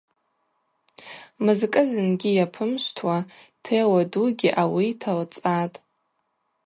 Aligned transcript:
Мызкӏы 1.43 1.81
зынгьи 1.89 2.31
йапымшвтуа 2.37 3.17
Теуа 3.63 4.01
дугьи 4.11 4.49
ауи 4.61 4.85
йталцӏатӏ. 4.93 5.75